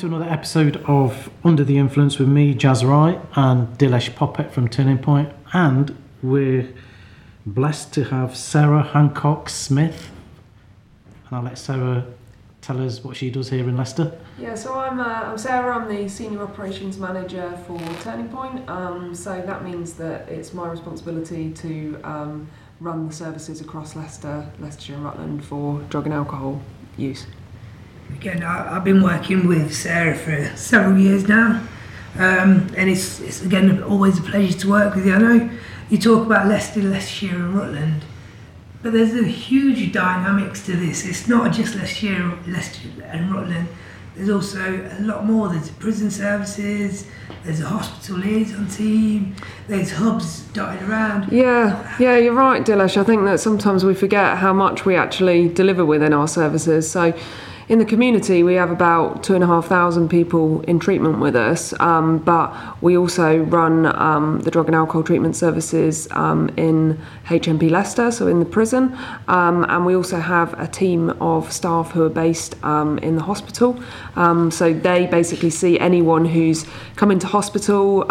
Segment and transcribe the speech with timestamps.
[0.00, 4.66] To another episode of Under the Influence with me, Jazz Wright, and Dilesh Poppet from
[4.66, 5.30] Turning Point.
[5.52, 6.72] And we're
[7.44, 10.10] blessed to have Sarah Hancock Smith.
[11.28, 12.06] And I'll let Sarah
[12.62, 14.18] tell us what she does here in Leicester.
[14.38, 18.66] Yeah, so I'm, uh, I'm Sarah, I'm the Senior Operations Manager for Turning Point.
[18.70, 22.48] Um, so that means that it's my responsibility to um,
[22.80, 26.62] run the services across Leicester, Leicestershire and Rutland for drug and alcohol
[26.96, 27.26] use.
[28.16, 31.62] Again, I, I've been working with Sarah for several years now,
[32.16, 35.14] um, and it's, it's again always a pleasure to work with you.
[35.14, 35.50] I know
[35.88, 38.02] you talk about Leicester, Leicestershire, and Rutland,
[38.82, 41.06] but there's a huge dynamics to this.
[41.06, 43.68] It's not just Leicestershire, Leicester, and Rutland.
[44.16, 45.48] There's also a lot more.
[45.48, 47.06] There's prison services.
[47.42, 49.34] There's a hospital liaison team.
[49.66, 51.32] There's hubs dotted around.
[51.32, 52.98] Yeah, yeah, you're right, Dilesh.
[52.98, 56.90] I think that sometimes we forget how much we actually deliver within our services.
[56.90, 57.14] So
[57.70, 61.36] in the community, we have about two and a half thousand people in treatment with
[61.36, 67.00] us, um, but we also run um, the drug and alcohol treatment services um, in
[67.26, 68.98] HMP Leicester, so in the prison,
[69.28, 73.22] um, and we also have a team of staff who are based um, in the
[73.22, 73.80] hospital.
[74.16, 78.04] Um, so they basically see anyone who's come into hospital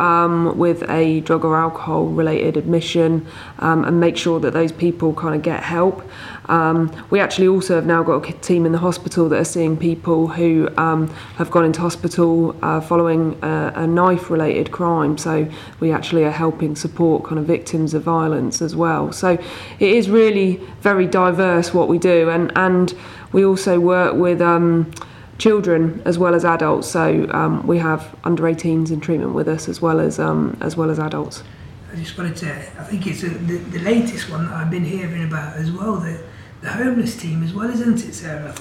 [0.56, 5.42] with a drug or alcohol related admission and make sure that those people kind of
[5.42, 6.02] get help.
[6.50, 9.78] Um, we actually also have now got a team in the hospital that are seeing
[9.78, 15.18] people who um, have gone into hospital uh, following a, a knife related crime.
[15.18, 15.48] So
[15.80, 19.12] we actually are helping support kind of victims of violence as well.
[19.12, 19.34] So
[19.80, 22.94] it is really very diverse what we do, and, and
[23.32, 24.42] we also work with.
[24.42, 24.92] Um,
[25.38, 26.86] children as well as adults.
[26.90, 30.76] So um, we have under 18s in treatment with us as well as um, as
[30.76, 31.44] well as adults.
[31.92, 32.54] I just wanted to.
[32.80, 35.96] I think it's a, the, the latest one that I've been hearing about as well.
[35.96, 36.22] That
[36.62, 38.54] the homeless team as well, isn't it, Sarah?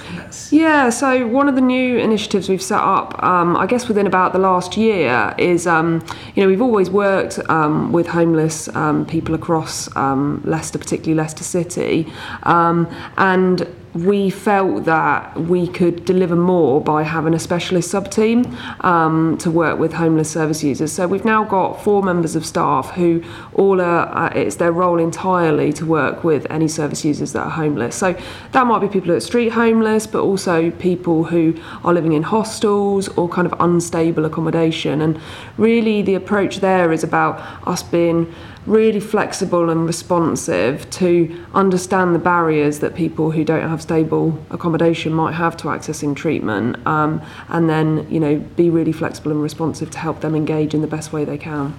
[0.52, 4.32] Yeah, so one of the new initiatives we've set up, um, I guess within about
[4.32, 6.04] the last year, is um,
[6.34, 11.42] you know we've always worked um, with homeless um, people across um, Leicester, particularly Leicester
[11.42, 12.12] City,
[12.44, 18.44] um, and we felt that we could deliver more by having a specialist sub team
[18.80, 20.92] um, to work with homeless service users.
[20.92, 23.22] So we've now got four members of staff who
[23.54, 27.50] all are, uh, it's their role entirely to work with any service users that are
[27.50, 27.96] homeless.
[27.96, 28.16] So
[28.52, 32.22] that might be people who are street homeless, but also people who are living in
[32.22, 35.00] hostels or kind of unstable accommodation.
[35.00, 35.20] And
[35.56, 38.32] really, the approach there is about us being
[38.68, 45.12] really flexible and responsive to understand the barriers that people who don't have stable accommodation
[45.12, 49.90] might have to accessing treatment um, and then you know be really flexible and responsive
[49.90, 51.78] to help them engage in the best way they can.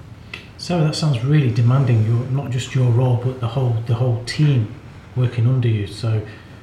[0.57, 4.23] So that sounds really demanding your not just your role but the whole the whole
[4.25, 4.75] team
[5.15, 5.87] working under you.
[5.87, 6.21] So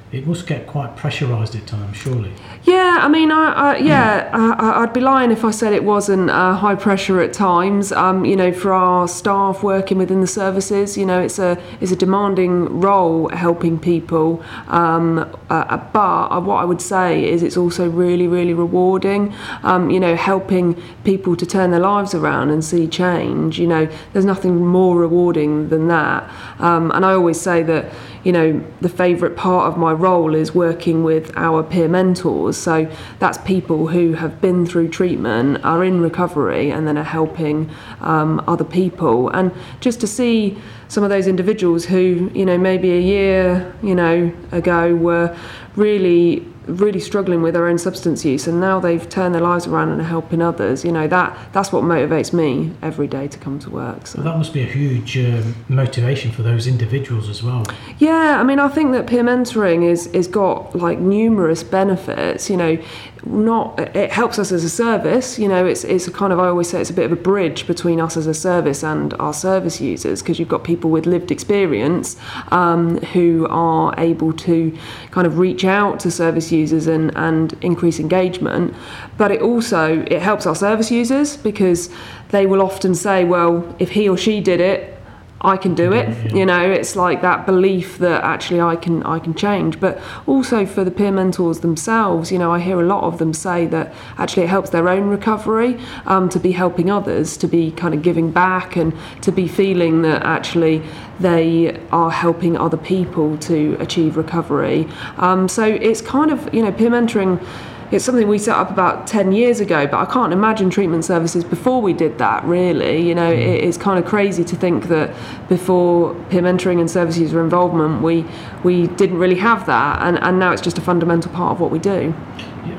[0.09, 2.31] it must get quite pressurised at times, surely.
[2.63, 6.29] Yeah, I mean, I, I yeah, I, would be lying if I said it wasn't
[6.29, 7.91] uh, high pressure at times.
[7.91, 11.91] Um, you know, for our staff working within the services, you know, it's a it's
[11.91, 14.41] a demanding role helping people.
[14.69, 15.19] Um,
[15.49, 19.33] uh, but uh, what I would say is it's also really, really rewarding.
[19.63, 23.59] Um, you know, helping people to turn their lives around and see change.
[23.59, 26.31] You know, there's nothing more rewarding than that.
[26.59, 27.91] Um, and I always say that
[28.27, 32.57] you know, the favourite part of my role is working with our peer mentors.
[32.57, 37.69] So that's people who have been through treatment, are in recovery, and then are helping
[38.01, 39.29] um, other people.
[39.29, 43.95] And just to see some of those individuals who, you know, maybe a year, you
[43.95, 45.37] know, ago were
[45.75, 49.89] really really struggling with their own substance use and now they've turned their lives around
[49.89, 53.57] and are helping others you know that that's what motivates me every day to come
[53.57, 54.17] to work so.
[54.17, 57.65] Well, that must be a huge um, motivation for those individuals as well.
[57.99, 62.57] Yeah i mean i think that peer mentoring is is got like numerous benefits you
[62.57, 62.77] know
[63.25, 66.47] not it helps us as a service you know it's it's a kind of I
[66.47, 69.33] always say it's a bit of a bridge between us as a service and our
[69.33, 72.17] service users because you've got people with lived experience
[72.51, 74.77] um, who are able to
[75.11, 78.73] kind of reach out to service users and and increase engagement.
[79.17, 81.89] But it also it helps our service users because
[82.29, 84.96] they will often say well if he or she did it
[85.41, 86.33] I can do it.
[86.33, 89.79] You know, it's like that belief that actually I can I can change.
[89.79, 93.33] But also for the peer mentors themselves, you know, I hear a lot of them
[93.33, 97.71] say that actually it helps their own recovery um, to be helping others, to be
[97.71, 100.81] kind of giving back, and to be feeling that actually
[101.19, 104.87] they are helping other people to achieve recovery.
[105.17, 107.45] Um, so it's kind of you know peer mentoring
[107.91, 111.43] it's something we set up about 10 years ago, but I can't imagine treatment services
[111.43, 113.07] before we did that, really.
[113.07, 115.15] You know, it, it's kind of crazy to think that
[115.47, 118.25] before peer mentoring and service user involvement, we,
[118.63, 121.71] we didn't really have that, and, and now it's just a fundamental part of what
[121.71, 122.11] we do.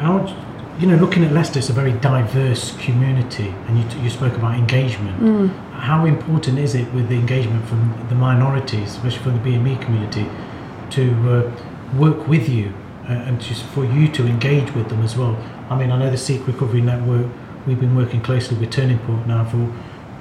[0.01, 0.27] How,
[0.79, 4.59] you know, looking at Leicester, it's a very diverse community, and you, you spoke about
[4.59, 5.21] engagement.
[5.21, 5.73] Mm.
[5.73, 10.27] How important is it with the engagement from the minorities, especially from the BME community,
[10.91, 12.75] to uh, work with you
[13.09, 15.37] and just for you to engage with them as well?
[15.71, 17.27] I mean, I know the Sikh Recovery Network,
[17.67, 19.73] we've been working closely with Turning Point now for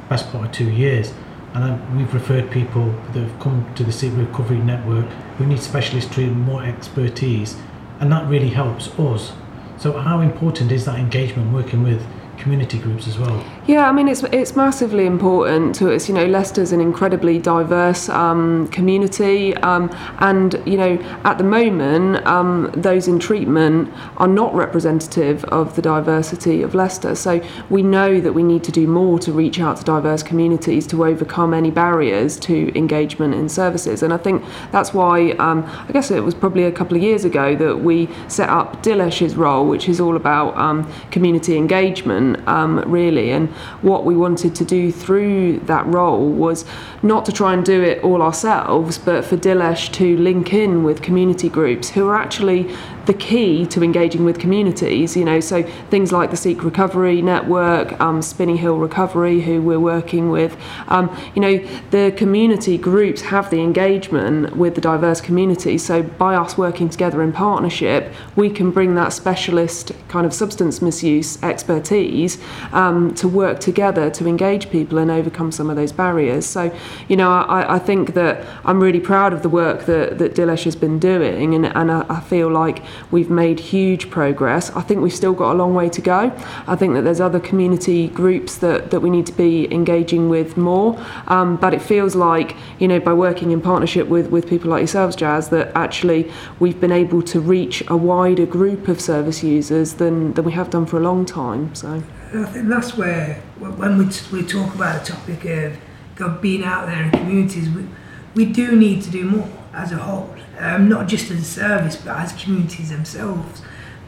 [0.09, 1.13] best part of two years.
[1.53, 5.05] And we've referred people that have come to the Sikh Recovery Network
[5.37, 7.57] who need specialist treatment, more expertise,
[7.99, 9.33] and that really helps us.
[9.77, 12.05] So, how important is that engagement working with
[12.37, 13.43] community groups as well?
[13.67, 16.07] Yeah, I mean it's it's massively important to us.
[16.07, 22.25] You know, Leicester's an incredibly diverse um, community, um, and you know at the moment
[22.25, 27.13] um, those in treatment are not representative of the diversity of Leicester.
[27.13, 30.87] So we know that we need to do more to reach out to diverse communities
[30.87, 34.01] to overcome any barriers to engagement in services.
[34.01, 37.25] And I think that's why um, I guess it was probably a couple of years
[37.25, 42.79] ago that we set up Dilesh's role, which is all about um, community engagement, um,
[42.89, 46.65] really, and what we wanted to do through that role was
[47.01, 51.01] not to try and do it all ourselves, but for Dilesh to link in with
[51.01, 52.73] community groups who are actually
[53.07, 55.17] the key to engaging with communities.
[55.17, 59.79] You know, so things like the Sikh Recovery Network, um, Spinney Hill Recovery, who we're
[59.79, 60.55] working with.
[60.87, 61.57] Um, you know,
[61.91, 65.77] the community groups have the engagement with the diverse community.
[65.77, 70.81] So by us working together in partnership, we can bring that specialist kind of substance
[70.81, 72.37] misuse expertise
[72.71, 76.45] um, to work together to engage people and overcome some of those barriers.
[76.45, 76.75] So,
[77.07, 80.63] you know, I, I think that I'm really proud of the work that, that Dilesh
[80.65, 84.69] has been doing, and, and I, I feel like We've made huge progress.
[84.71, 86.31] I think we've still got a long way to go.
[86.67, 90.57] I think that there's other community groups that, that we need to be engaging with
[90.57, 90.99] more.
[91.27, 94.81] Um, but it feels like, you know, by working in partnership with, with people like
[94.81, 99.95] yourselves, Jazz, that actually we've been able to reach a wider group of service users
[99.95, 101.73] than, than we have done for a long time.
[101.75, 102.03] So
[102.33, 105.77] I think that's where, when we, we talk about the topic of,
[106.19, 107.87] of being out there in communities, we,
[108.35, 111.95] we do need to do more as a whole um, not just as a service
[111.95, 113.61] but as communities themselves.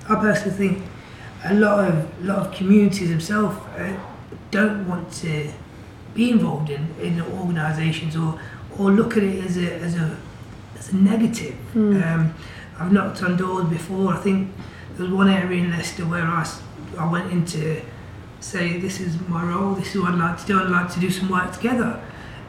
[0.09, 0.83] I personally think
[1.45, 3.97] a lot of lot of communities themselves uh,
[4.51, 5.51] don't want to
[6.13, 8.39] be involved in, in organisations or
[8.77, 10.17] or look at it as a as a
[10.77, 11.55] as a negative.
[11.73, 12.03] Mm.
[12.03, 12.33] Um,
[12.79, 14.13] I've knocked on doors before.
[14.13, 14.51] I think
[14.95, 16.49] there was one area in Leicester where I,
[16.97, 17.81] I went into
[18.39, 20.59] say this is my role, this is what I'd like to do.
[20.59, 22.01] I'd like to do some work together,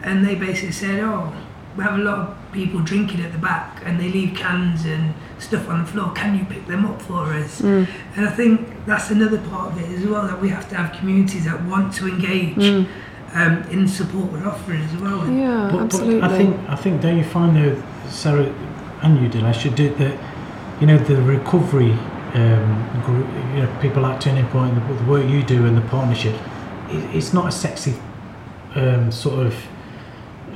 [0.02, 1.34] and they basically said, oh
[1.80, 5.14] we have a lot of people drinking at the back and they leave cans and
[5.38, 6.12] stuff on the floor.
[6.12, 7.62] Can you pick them up for us?
[7.62, 7.88] Mm.
[8.16, 10.94] And I think that's another part of it as well that we have to have
[10.98, 12.86] communities that want to engage mm.
[13.32, 15.26] um, in support we're offering as well.
[15.26, 16.20] Yeah, but, absolutely.
[16.20, 18.54] But I think I think don't you find though, Sarah
[19.00, 20.20] and you did I should do that.
[20.82, 21.92] You know the recovery
[22.34, 25.88] um, group, you know people like Turning Point, the, the work you do and the
[25.88, 26.38] partnership.
[26.90, 27.94] It, it's not a sexy
[28.74, 29.54] um, sort of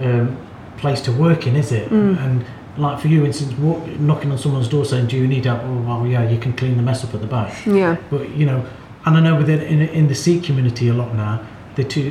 [0.00, 0.38] um,
[0.84, 1.88] place to work in, is it?
[1.88, 2.18] Mm.
[2.24, 2.44] And
[2.76, 5.80] like for you, instance, walk, knocking on someone's door saying, "Do you need help?" Oh,
[5.86, 7.50] well, yeah, you can clean the mess up at the back.
[7.66, 7.96] Yeah.
[8.10, 8.60] But you know,
[9.06, 11.34] and I know within in, in the Sikh community a lot now,
[11.74, 12.02] they're to,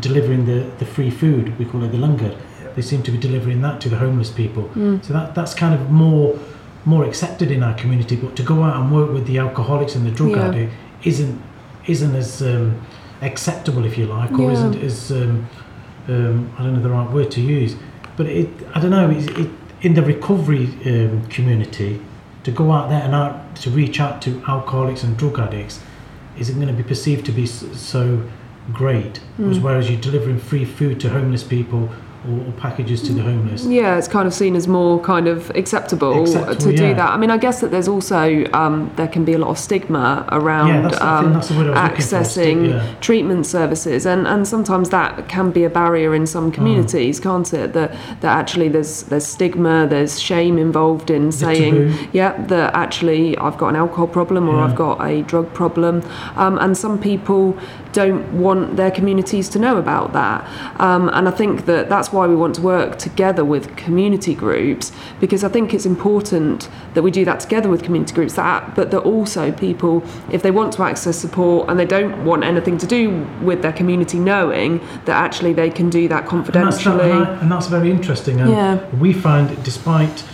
[0.00, 1.58] delivering the, the free food.
[1.58, 2.32] We call it the langar.
[2.32, 2.72] Yeah.
[2.76, 4.64] They seem to be delivering that to the homeless people.
[4.74, 5.02] Mm.
[5.04, 6.38] So that that's kind of more
[6.84, 8.16] more accepted in our community.
[8.16, 10.48] But to go out and work with the alcoholics and the drug yeah.
[10.48, 10.72] addict
[11.04, 11.40] isn't
[11.86, 12.66] isn't as um,
[13.22, 14.56] acceptable, if you like, or yeah.
[14.56, 15.48] isn't as um,
[16.08, 17.76] um, I don't know the right word to use
[18.16, 19.50] but it, I don't know, it, it,
[19.82, 22.00] in the recovery um, community,
[22.44, 25.80] to go out there and out, to reach out to alcoholics and drug addicts,
[26.38, 28.28] is it going to be perceived to be so
[28.72, 29.20] great?
[29.38, 29.60] Mm.
[29.60, 31.90] Whereas you're delivering free food to homeless people
[32.28, 33.64] or, or, packages to the homeless.
[33.64, 37.10] Yeah, it's kind of seen as more kind of acceptable, acceptable to do that.
[37.10, 40.26] I mean, I guess that there's also um, there can be a lot of stigma
[40.32, 41.34] around yeah, um,
[41.74, 42.94] accessing yeah.
[43.00, 47.22] treatment services, and, and sometimes that can be a barrier in some communities, mm.
[47.22, 47.72] can't it?
[47.72, 52.08] That that actually there's there's stigma, there's shame involved in the saying, taboo.
[52.12, 54.62] yeah, that actually I've got an alcohol problem or.
[54.62, 56.02] I've got a drug problem,
[56.36, 57.58] um, and some people
[57.92, 60.48] don't want their communities to know about that,
[60.80, 64.92] um, and I think that that's why we want to work together with community groups
[65.20, 68.90] because I think it's important that we do that together with community groups that but
[68.90, 72.86] that also people if they want to access support and they don't want anything to
[72.86, 77.42] do with their community knowing that actually they can do that confidentially and that's, that,
[77.42, 78.96] and that's very interesting and yeah.
[78.96, 80.24] we find despite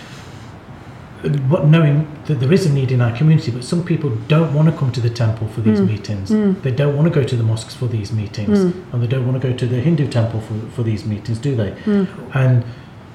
[1.48, 4.70] what knowing that there is a need in our community, but some people don't want
[4.70, 5.88] to come to the temple for these mm.
[5.88, 6.30] meetings.
[6.30, 6.62] Mm.
[6.62, 8.92] They don't want to go to the mosques for these meetings, mm.
[8.92, 11.56] and they don't want to go to the Hindu temple for, for these meetings, do
[11.56, 11.70] they?
[11.70, 12.04] Hmm.
[12.34, 12.64] And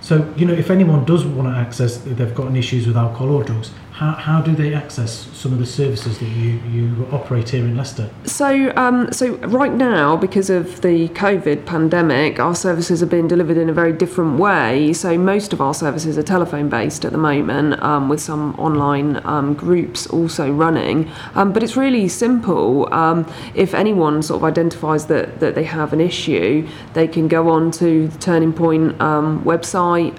[0.02, 3.44] so, you know, if anyone does want to access, they've got issues with alcohol or
[3.44, 7.64] drugs, how, how do they access some of the services that you, you operate here
[7.64, 8.10] in Leicester?
[8.24, 13.56] So, um, so right now, because of the COVID pandemic, our services are being delivered
[13.56, 14.94] in a very different way.
[14.94, 19.22] So most of our services are telephone based at the moment, um, with some online
[19.28, 21.12] um, groups also running.
[21.36, 22.92] Um, but it's really simple.
[22.92, 27.48] Um, if anyone sort of identifies that, that they have an issue, they can go
[27.48, 30.14] on to the Turning Point um, website.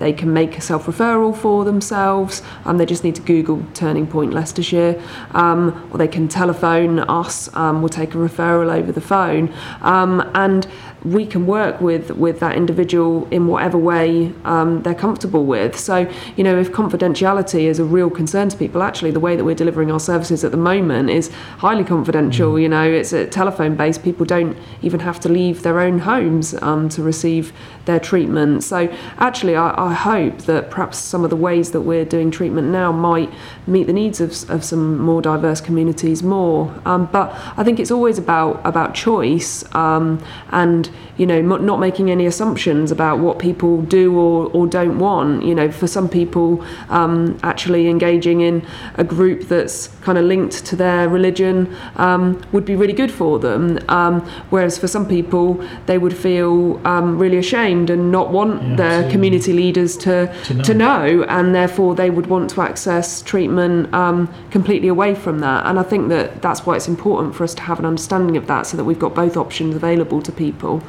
[0.00, 2.42] they can make a self referral for themselves.
[2.64, 5.00] Um, they just need to Google Turning Point Leicestershire,
[5.32, 7.54] um, or they can telephone us.
[7.54, 9.52] Um, we'll take a referral over the phone,
[9.82, 10.66] um, and
[11.04, 15.78] we can work with with that individual in whatever way um, they're comfortable with.
[15.78, 19.44] So, you know, if confidentiality is a real concern to people, actually, the way that
[19.44, 22.54] we're delivering our services at the moment is highly confidential.
[22.54, 22.62] Mm.
[22.62, 24.02] You know, it's a telephone based.
[24.02, 27.52] People don't even have to leave their own homes um, to receive
[27.84, 28.64] their treatment.
[28.64, 32.68] So, actually, I, I, hope that perhaps some of the ways that we're doing treatment
[32.68, 33.30] now might
[33.66, 36.74] meet the needs of, of some more diverse communities more.
[36.84, 42.10] Um, but I think it's always about about choice um, and you know not making
[42.10, 46.64] any assumptions about what people do or, or don't want you know for some people
[46.88, 52.64] um, actually engaging in a group that's kind of linked to their religion um, would
[52.64, 54.20] be really good for them um,
[54.50, 55.54] whereas for some people
[55.86, 60.54] they would feel um, really ashamed and not want yeah, their community leaders to, to
[60.54, 60.62] know.
[60.62, 61.24] to, know.
[61.24, 65.82] and therefore they would want to access treatment um, completely away from that and I
[65.82, 68.76] think that that's why it's important for us to have an understanding of that so
[68.76, 70.82] that we've got both options available to people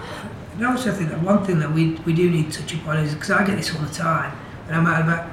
[0.59, 2.97] and I also think that one thing that we, we do need to touch upon
[2.97, 5.31] is because I get this all the time, and I'm out about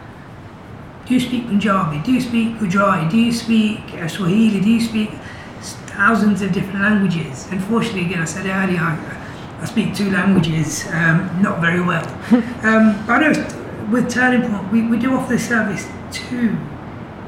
[1.04, 2.00] do you speak Punjabi?
[2.04, 3.08] Do you speak Gujarati?
[3.08, 4.60] Do you speak uh, Swahili?
[4.60, 5.10] Do you speak
[5.90, 7.48] thousands of different languages?
[7.50, 12.06] Unfortunately, again, I said earlier, I, I speak two languages, um, not very well.
[12.62, 16.75] um, but I know with Turning Point, we, we do offer the service to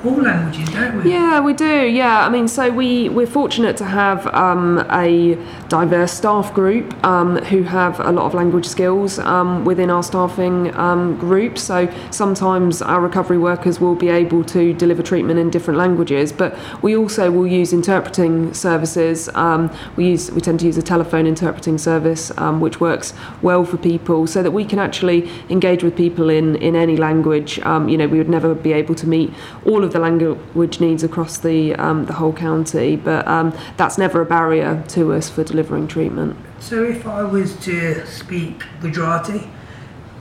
[0.04, 1.10] all languages, don't we?
[1.10, 1.86] Yeah, we do.
[1.86, 5.36] Yeah, I mean, so we we're fortunate to have um, a
[5.68, 10.74] diverse staff group um, who have a lot of language skills um, within our staffing
[10.76, 11.58] um, group.
[11.58, 16.56] So sometimes our recovery workers will be able to deliver treatment in different languages, but
[16.82, 19.28] we also will use interpreting services.
[19.34, 23.64] Um, we use we tend to use a telephone interpreting service, um, which works well
[23.64, 27.58] for people, so that we can actually engage with people in in any language.
[27.58, 29.32] you know, we would never be able to meet
[29.64, 33.98] all of of the language needs across the um, the whole county, but um, that's
[33.98, 36.36] never a barrier to us for delivering treatment.
[36.60, 39.50] So, if I was to speak Gujarati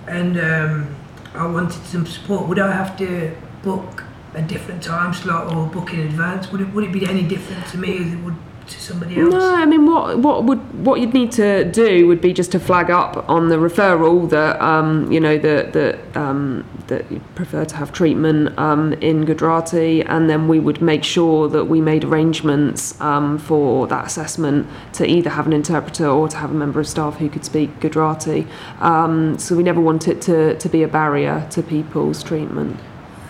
[0.07, 0.95] and um,
[1.33, 5.93] I wanted some support, would I have to book a different time slot or book
[5.93, 6.51] in advance?
[6.51, 8.35] Would it would it be any different to me as it would
[8.67, 9.31] to somebody else?
[9.31, 12.59] No, I mean, what what would what you'd need to do would be just to
[12.59, 17.65] flag up on the referral that um, you know that that um, that you prefer
[17.65, 22.03] to have treatment um, in Gujarati, and then we would make sure that we made
[22.03, 26.79] arrangements um, for that assessment to either have an interpreter or to have a member
[26.79, 28.47] of staff who could speak Gujarati.
[28.79, 32.79] Um, so we never want it to to be a barrier to people's treatment.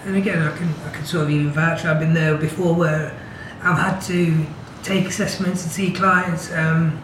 [0.05, 1.83] And again, I can I can sort of even vouch.
[1.85, 3.17] I've been there before where
[3.61, 4.45] I've had to
[4.87, 7.01] take assessments and see clients um,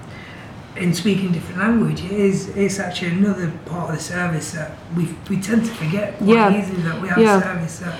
[0.75, 5.39] in speaking different language is is actually another part of the service that we we
[5.39, 6.57] tend to forget quite yeah.
[6.57, 7.37] easily that we have yeah.
[7.37, 7.99] a service that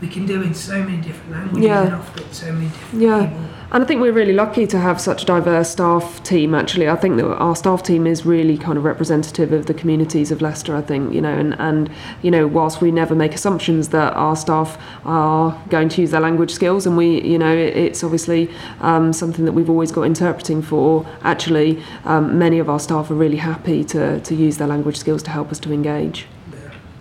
[0.00, 1.84] we can do in so many different languages yeah.
[1.84, 3.26] and offer it to so many different yeah.
[3.26, 3.46] people.
[3.74, 6.54] And I think we're really lucky to have such a diverse staff team.
[6.54, 10.30] Actually, I think that our staff team is really kind of representative of the communities
[10.30, 10.76] of Leicester.
[10.76, 11.90] I think you know, and and
[12.22, 16.20] you know, whilst we never make assumptions that our staff are going to use their
[16.20, 18.48] language skills, and we, you know, it, it's obviously
[18.80, 21.04] um, something that we've always got interpreting for.
[21.22, 25.20] Actually, um, many of our staff are really happy to to use their language skills
[25.24, 26.28] to help us to engage.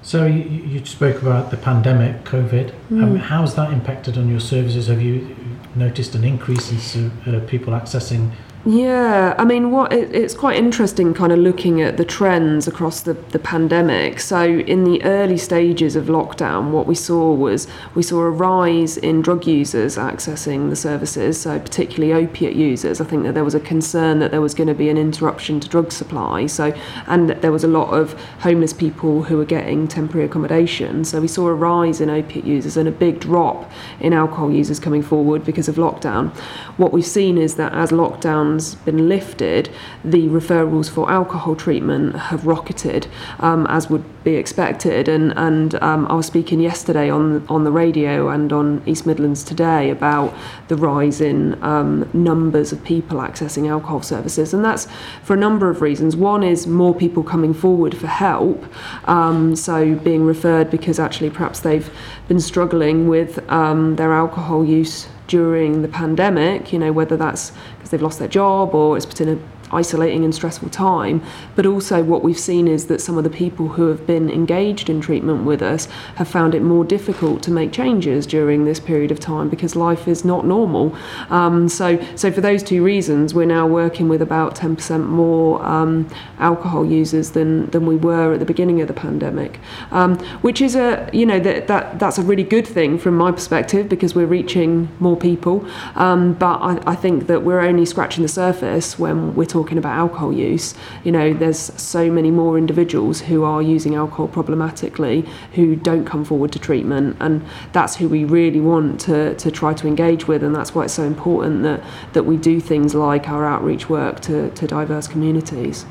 [0.01, 2.73] So you, you spoke about the pandemic, COVID.
[2.91, 3.03] Mm.
[3.03, 4.87] Um, how has that impacted on your services?
[4.87, 5.35] Have you
[5.75, 8.31] noticed an increase in uh, people accessing
[8.65, 13.01] yeah, I mean, what it, it's quite interesting, kind of looking at the trends across
[13.01, 14.21] the, the pandemic.
[14.21, 18.95] So, in the early stages of lockdown, what we saw was we saw a rise
[18.95, 21.41] in drug users accessing the services.
[21.41, 23.01] So, particularly opiate users.
[23.01, 25.59] I think that there was a concern that there was going to be an interruption
[25.59, 26.45] to drug supply.
[26.45, 26.73] So,
[27.07, 31.03] and there was a lot of homeless people who were getting temporary accommodation.
[31.03, 34.79] So, we saw a rise in opiate users and a big drop in alcohol users
[34.79, 36.33] coming forward because of lockdown.
[36.77, 39.69] What we've seen is that as lockdown lockdown's been lifted,
[40.03, 43.07] the referrals for alcohol treatment have rocketed,
[43.39, 45.07] um, as would be expected.
[45.07, 49.43] And and um, I was speaking yesterday on on the radio and on East Midlands
[49.43, 50.33] today about
[50.67, 54.87] the rise in um, numbers of people accessing alcohol services, and that's
[55.23, 56.15] for a number of reasons.
[56.15, 58.63] One is more people coming forward for help,
[59.07, 61.89] um, so being referred because actually perhaps they've
[62.27, 66.73] been struggling with um, their alcohol use during the pandemic.
[66.73, 69.39] You know whether that's because they've lost their job or it's put in a
[69.73, 71.21] isolating and stressful time.
[71.55, 74.89] But also, what we've seen is that some of the people who have been engaged
[74.89, 79.11] in treatment with us have found it more difficult to make changes during this period
[79.11, 80.95] of time because life is not normal.
[81.29, 86.07] Um, so, so for those two reasons, we're now working with about 10% more um,
[86.39, 89.59] alcohol users than than we were at the beginning of the pandemic,
[89.91, 93.31] um, which is a you know that that that's a really good thing from my
[93.31, 95.65] perspective because we're reaching more people.
[95.95, 99.97] Um, but I, I think that we're only scratching the surface when we're talking about
[99.97, 100.75] alcohol use.
[101.03, 106.25] You know, there's so many more individuals who are using alcohol problematically who don't come
[106.25, 110.43] forward to treatment, and that's who we really want to, to try to engage with,
[110.43, 114.19] and that's why it's so important that, that we do things like our outreach work
[114.21, 115.83] to, to diverse communities.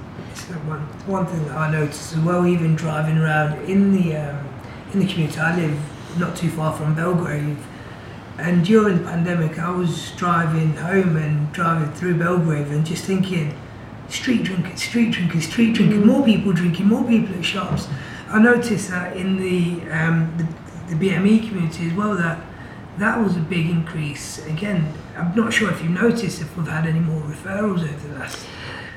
[0.67, 4.49] One, one thing that I noticed as well, even driving around in the um,
[4.93, 5.39] in the community.
[5.39, 7.59] I live not too far from Belgrave,
[8.39, 13.55] and during the pandemic, I was driving home and driving through Belgrave and just thinking,
[14.13, 17.89] street drinking, street drinking, street drinking, more people drinking, more people at shops.
[18.29, 22.41] I noticed that in the um, the, the BME community as well that
[22.99, 24.45] that was a big increase.
[24.47, 28.19] Again, I'm not sure if you've noticed if we've had any more referrals over the
[28.19, 28.47] last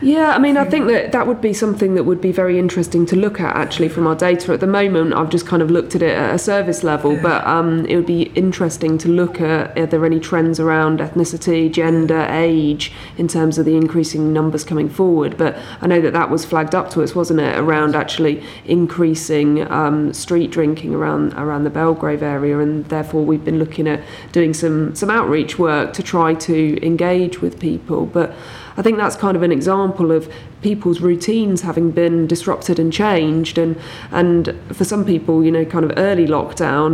[0.02, 3.06] Yeah, I mean, I think that that would be something that would be very interesting
[3.06, 4.52] to look at actually from our data.
[4.52, 7.48] At the moment, I've just kind of looked at it at a service level, but
[7.48, 12.28] um, it would be interesting to look at are there any trends around ethnicity, gender,
[12.30, 15.38] age in terms of the increasing numbers coming forward.
[15.38, 19.62] But I know that that was flagged up to us, wasn't it, around actually increasing
[19.72, 24.02] um, street drinking around around the Belgrave area, and therefore we've been looking at
[24.34, 28.36] doing some some outreach work to try to engage with people, but.
[28.78, 30.32] I think that's kind of an example of
[30.70, 33.72] people's routines having been disrupted and changed and
[34.12, 34.42] and
[34.78, 36.92] for some people you know kind of early lockdown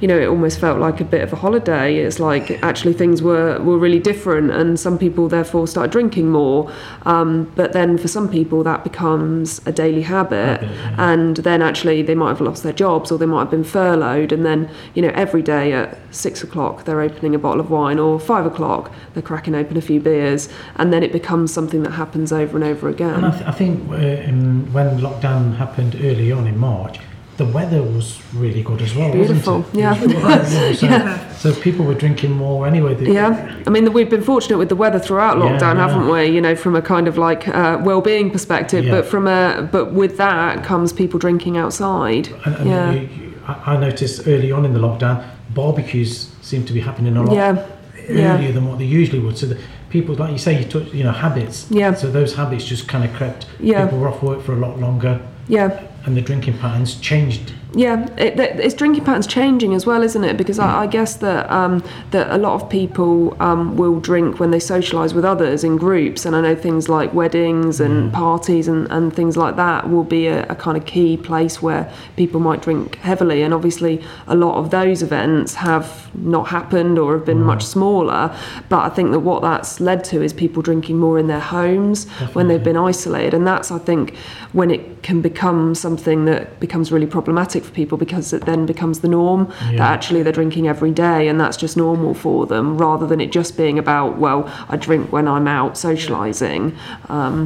[0.00, 1.98] you know it almost felt like a bit of a holiday.
[2.04, 6.60] It's like actually things were were really different and some people therefore start drinking more.
[7.02, 11.12] Um, but then for some people that becomes a daily habit Habit, yeah.
[11.12, 14.30] and then actually they might have lost their jobs or they might have been furloughed
[14.30, 17.98] and then you know every day at six o'clock they're opening a bottle of wine
[17.98, 21.92] or five o'clock they're cracking open a few beers and then it becomes something that
[21.92, 26.32] happens over and over again And I, th- I think um, when lockdown happened early
[26.32, 26.98] on in March,
[27.38, 29.10] the weather was really good as well.
[29.10, 29.78] Beautiful, wasn't it?
[29.80, 30.44] yeah.
[30.74, 31.32] So, Yeah.
[31.32, 32.94] so people were drinking more anyway.
[32.94, 35.88] They- Yeah, I mean we've been fortunate with the weather throughout lockdown, yeah.
[35.88, 36.26] haven't we?
[36.26, 38.92] You know, from a kind of like uh, well-being perspective, Yeah.
[38.96, 42.28] but from a but with that comes people drinking outside.
[42.44, 46.72] And, and yeah, you- you- I noticed early on in the lockdown, barbecues seem to
[46.72, 47.66] be happening a lot yeah,
[48.08, 49.36] earlier yeah, than what they usually would.
[49.38, 49.60] So the
[49.90, 51.66] people, like you say, you touch, you know, habits.
[51.70, 51.94] Yeah.
[51.94, 53.46] So those habits just kind of crept.
[53.60, 53.84] Yeah.
[53.84, 55.86] People were off work for a lot longer, yeah.
[56.04, 57.52] And the drinking patterns changed.
[57.74, 60.36] Yeah, it, it's drinking patterns changing as well, isn't it?
[60.36, 64.50] Because I, I guess that um, that a lot of people um, will drink when
[64.50, 68.90] they socialise with others in groups, and I know things like weddings and parties and,
[68.90, 72.60] and things like that will be a, a kind of key place where people might
[72.60, 73.42] drink heavily.
[73.42, 78.36] And obviously, a lot of those events have not happened or have been much smaller.
[78.68, 82.06] But I think that what that's led to is people drinking more in their homes
[82.34, 84.14] when they've been isolated, and that's I think
[84.52, 89.00] when it can become something that becomes really problematic for people because it then becomes
[89.00, 89.72] the norm Yeah.
[89.78, 93.30] that actually they're drinking every day and that's just normal for them rather than it
[93.30, 96.62] just being about well I drink when I'm out socializing
[97.10, 97.36] um,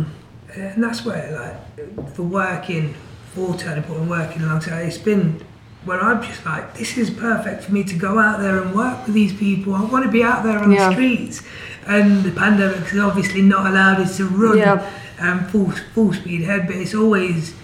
[0.54, 2.94] and that's where like for working
[3.34, 5.42] for Turning Point and working alongside it's been
[5.84, 9.04] where I'm just like this is perfect for me to go out there and work
[9.06, 10.88] with these people I want to be out there on Yeah.
[10.88, 11.42] the streets
[11.86, 14.88] and the pandemic has obviously not allowed us to run Yeah.
[15.20, 17.54] um, full full speed ahead but it's always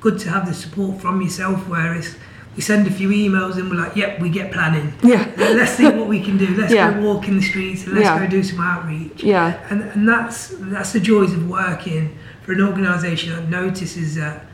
[0.00, 2.14] good to have the support from yourself where it's
[2.56, 4.92] we send a few emails and we're like yep we get planning.
[5.02, 5.30] Yeah.
[5.36, 6.48] Let's see what we can do.
[6.56, 6.92] Let's Yeah.
[6.94, 8.18] go walk in the streets and let's Yeah.
[8.18, 9.22] go do some outreach.
[9.22, 9.58] Yeah.
[9.70, 14.44] And, and that's that's the joys of working for an organisation that notices that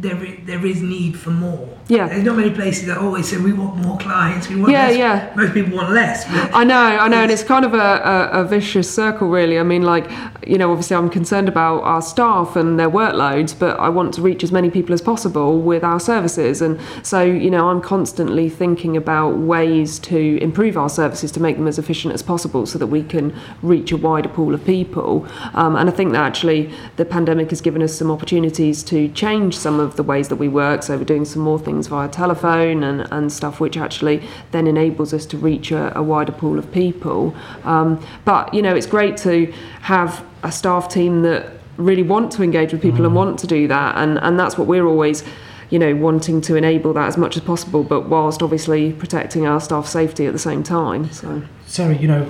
[0.00, 1.68] there i- there is need for more.
[1.88, 2.08] Yeah.
[2.08, 4.48] There's not many places that always say we want more clients.
[4.48, 4.96] We want Yeah, less.
[4.96, 5.28] yeah.
[5.36, 6.24] Most people want less.
[6.54, 9.58] I know, I know, and it's kind of a, a, a vicious circle, really.
[9.58, 10.08] I mean, like,
[10.46, 14.22] you know, obviously I'm concerned about our staff and their workloads, but I want to
[14.22, 16.62] reach as many people as possible with our services.
[16.62, 21.56] And so, you know, I'm constantly thinking about ways to improve our services to make
[21.56, 25.26] them as efficient as possible so that we can reach a wider pool of people.
[25.54, 29.56] Um, and I think that actually the pandemic has given us some opportunities to change
[29.58, 30.82] some of the ways that we work.
[30.82, 35.12] So we're doing some more things via telephone and, and stuff, which actually then enables
[35.14, 37.34] us to reach a, a wider pool of people.
[37.64, 42.42] Um, but, you know, it's great to have a staff team that really want to
[42.42, 43.96] engage with people and want to do that.
[43.96, 45.24] And, and that's what we're always
[45.70, 49.60] you know, wanting to enable that as much as possible, but whilst obviously protecting our
[49.60, 51.10] staff safety at the same time.
[51.12, 52.28] So Sarah, you know,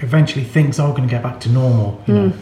[0.00, 2.02] eventually things are going to get back to normal.
[2.06, 2.32] You know,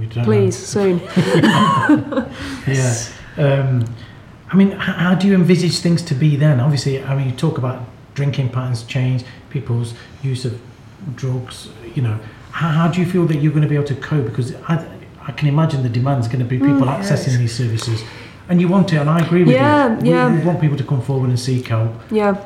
[0.00, 0.22] we don't know.
[0.22, 0.24] Mm.
[0.24, 1.00] please, soon.
[2.66, 2.94] Yeah.
[3.36, 3.84] Um,
[4.50, 6.58] I mean, how do you envisage things to be then?
[6.60, 7.84] Obviously, I mean, you talk about
[8.14, 10.58] drinking patterns change, people's use of
[11.14, 11.68] drugs.
[11.94, 12.18] You know,
[12.50, 14.24] how, how do you feel that you're going to be able to cope?
[14.26, 14.86] Because I,
[15.26, 16.98] I can imagine the demand's going to be people Mm.
[16.98, 18.02] accessing these services,
[18.48, 20.02] and you want it, and I agree with Yeah, you.
[20.02, 20.32] We- yeah.
[20.34, 21.92] We, want people to come forward and seek help.
[22.10, 22.42] Yeah.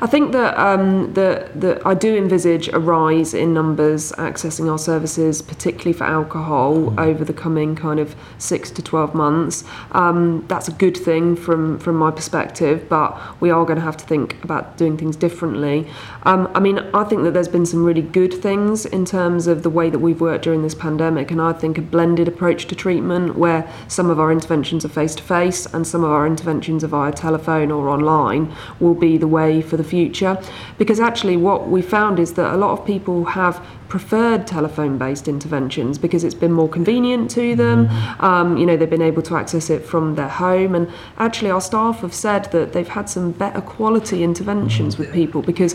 [0.00, 4.78] I think that um, that that I do envisage a rise in numbers accessing our
[4.78, 9.64] services, particularly for alcohol, over the coming kind of six to twelve months.
[9.92, 13.96] Um, that's a good thing from from my perspective, but we are going to have
[13.98, 15.88] to think about doing things differently.
[16.24, 19.62] Um, I mean, I think that there's been some really good things in terms of
[19.62, 22.74] the way that we've worked during this pandemic, and I think a blended approach to
[22.74, 26.84] treatment, where some of our interventions are face to face and some of our interventions
[26.84, 30.40] are via telephone or online, will be the way for the future.
[30.78, 35.28] Because actually, what we found is that a lot of people have preferred telephone based
[35.28, 37.88] interventions because it's been more convenient to them.
[38.20, 40.74] Um, you know, they've been able to access it from their home.
[40.74, 45.42] And actually, our staff have said that they've had some better quality interventions with people
[45.42, 45.74] because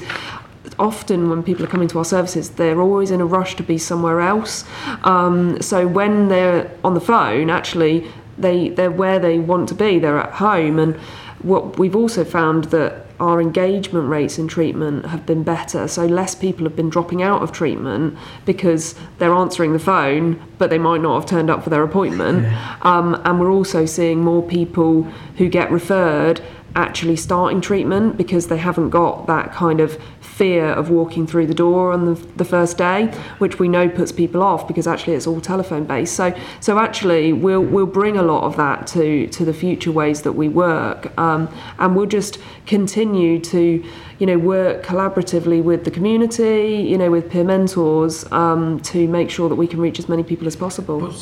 [0.80, 3.78] often when people are coming to our services, they're always in a rush to be
[3.78, 4.66] somewhere else.
[5.04, 10.00] Um, so when they're on the phone, actually, they they're where they want to be.
[10.00, 10.96] They're at home, and
[11.42, 15.88] what we've also found that our engagement rates in treatment have been better.
[15.88, 20.70] So less people have been dropping out of treatment because they're answering the phone, but
[20.70, 22.46] they might not have turned up for their appointment.
[22.82, 25.04] Um, and we're also seeing more people
[25.38, 26.42] who get referred
[26.76, 29.98] actually starting treatment because they haven't got that kind of
[30.34, 33.06] fear of walking through the door on the, the first day,
[33.38, 36.16] which we know puts people off because actually it's all telephone based.
[36.16, 40.24] So, so actually we'll we'll bring a lot of that to to the future ways
[40.24, 43.84] that we work, um, and we'll just continue to
[44.20, 49.30] you know work collaboratively with the community, you know, with peer mentors um, to make
[49.30, 51.00] sure that we can reach as many people as possible.
[51.00, 51.14] But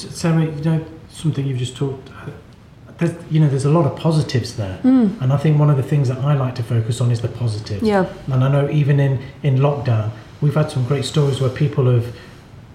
[0.55, 2.09] you know, something you've just talked.
[3.01, 5.07] There's, you know, there's a lot of positives there, hmm.
[5.19, 7.27] and I think one of the things that I like to focus on is the
[7.27, 7.81] positives.
[7.81, 8.05] Yeah.
[8.31, 12.15] And I know even in in lockdown, we've had some great stories where people have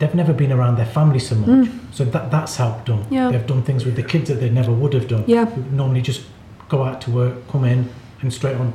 [0.00, 1.78] they've never been around their family so much, hmm.
[1.92, 3.06] so that that's helped them.
[3.08, 3.30] Yeah.
[3.30, 5.22] They've done things with the kids that they never would have done.
[5.28, 5.48] Yeah.
[5.70, 6.22] Normally just
[6.68, 7.88] go out to work, come in,
[8.20, 8.74] and straight on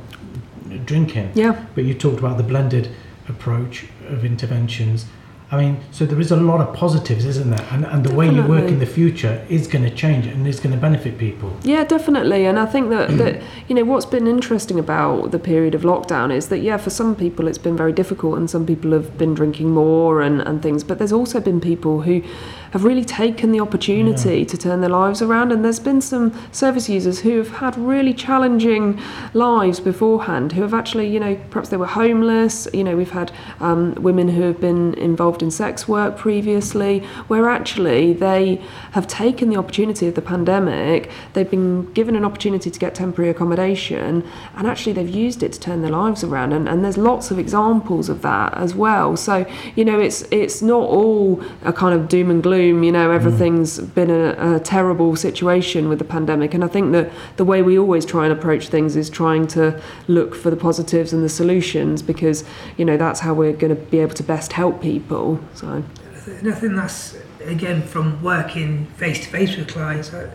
[0.85, 1.31] drinking.
[1.35, 1.65] Yeah.
[1.75, 2.89] But you talked about the blended
[3.27, 5.05] approach of interventions.
[5.53, 7.67] I mean, so there is a lot of positives, isn't there?
[7.71, 10.61] And, and the way you work in the future is going to change and is
[10.61, 11.51] going to benefit people.
[11.63, 12.45] Yeah, definitely.
[12.45, 16.33] And I think that, that, you know, what's been interesting about the period of lockdown
[16.33, 19.33] is that, yeah, for some people it's been very difficult and some people have been
[19.33, 20.85] drinking more and, and things.
[20.85, 22.23] But there's also been people who
[22.71, 25.51] have really taken the opportunity to turn their lives around.
[25.51, 28.99] And there's been some service users who have had really challenging
[29.33, 32.67] lives beforehand, who have actually, you know, perhaps they were homeless.
[32.73, 37.49] You know, we've had um, women who have been involved in sex work previously, where
[37.49, 42.79] actually they have taken the opportunity of the pandemic, they've been given an opportunity to
[42.79, 44.23] get temporary accommodation,
[44.55, 46.53] and actually they've used it to turn their lives around.
[46.53, 49.17] And, and there's lots of examples of that as well.
[49.17, 53.09] So, you know, it's it's not all a kind of doom and gloom, you know,
[53.09, 53.15] mm.
[53.15, 56.53] everything's been a, a terrible situation with the pandemic.
[56.53, 59.81] And I think that the way we always try and approach things is trying to
[60.07, 62.43] look for the positives and the solutions because,
[62.77, 65.39] you know, that's how we're going to be able to best help people.
[65.55, 65.83] So,
[66.27, 70.13] And I think that's again from working face to face with clients.
[70.13, 70.31] At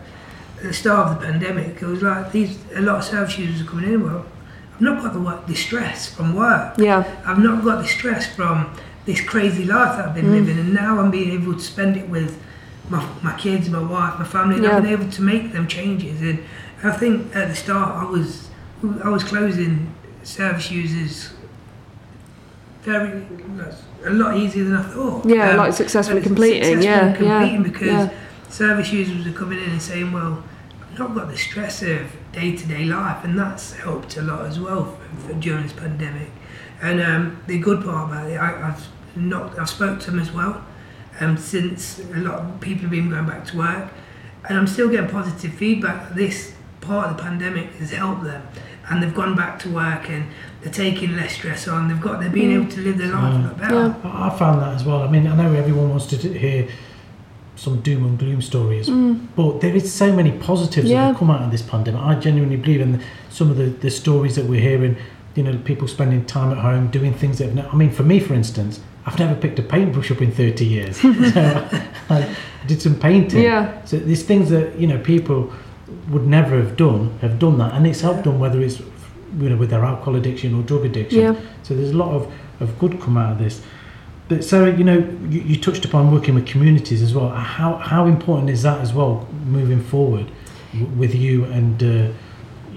[0.61, 3.69] the start of the pandemic, it was like these a lot of service users are
[3.69, 4.03] coming in.
[4.03, 4.25] Well,
[4.75, 6.77] I've not got the work the stress from work.
[6.77, 7.03] yeah.
[7.25, 8.75] I've not got the stress from
[9.07, 12.07] this crazy life that I've been living, and now I'm being able to spend it
[12.09, 12.39] with
[12.89, 14.77] my, my kids, my wife, my family, and Yeah.
[14.77, 16.21] I've been able to make them changes.
[16.21, 16.37] And
[16.83, 18.49] I think at the start, I was
[19.03, 19.73] I was closing
[20.23, 21.31] service users
[22.83, 23.23] very
[24.05, 25.25] a lot easier than I thought.
[25.25, 28.09] Yeah, Um, like successfully completing, successfully yeah, yeah, because yeah.
[28.49, 30.43] service users are coming in and saying, "Well,
[30.91, 32.01] I've not got the stress of
[32.33, 35.73] day to day life, and that's helped a lot as well for, for during this
[35.73, 36.29] pandemic.
[36.81, 40.31] And um, the good part about it, I, I've not I've spoke to them as
[40.31, 40.63] well,
[41.19, 43.89] um, since a lot of people have been going back to work,
[44.47, 46.13] and I'm still getting positive feedback.
[46.15, 48.41] This part of the pandemic has helped them,
[48.89, 50.25] and they've gone back to work and
[50.61, 51.87] they're taking less stress on.
[51.87, 53.75] They've got they're being able to live their life a lot better.
[53.75, 53.93] Yeah.
[54.03, 55.01] I I found that as well.
[55.03, 56.67] I mean, I know everyone wants to hear
[57.55, 58.87] some doom and gloom stories,
[59.35, 61.07] but there is so many positives that Mm.
[61.07, 61.99] Have come out of this pandemic.
[62.01, 64.95] I genuinely believe in some of the, the stories that we're hearing.
[65.35, 67.45] You know, people spending time at home doing things that.
[67.45, 70.31] Have ne- I mean, for me, for instance, I've never picked a paintbrush up in
[70.31, 70.97] thirty years.
[71.01, 71.67] so
[72.09, 72.35] I
[72.67, 73.41] did some painting.
[73.41, 73.83] Yeah.
[73.85, 75.51] So these things that you know people
[76.09, 78.81] would never have done have done that, and it's helped them whether it's
[79.39, 81.19] you know with their alcohol addiction or drug addiction.
[81.19, 81.35] Yeah.
[81.63, 83.63] So there's a lot of, of good come out of this.
[84.27, 84.97] But Sarah, you know,
[85.29, 87.29] you, you touched upon working with communities as well.
[87.29, 90.29] How how important is that as well moving forward
[90.73, 92.11] w- with you and uh,